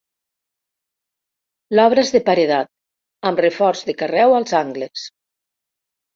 [1.75, 2.71] L'obra és de paredat,
[3.33, 5.07] amb reforç de carreu als angles.